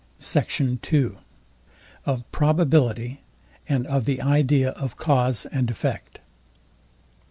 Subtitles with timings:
[0.17, 0.91] SECT.
[0.91, 1.11] II.
[2.07, 3.19] OF PROBABILITY,
[3.69, 6.17] AND OF THE IDEA OF CAUSE AND EFFECT.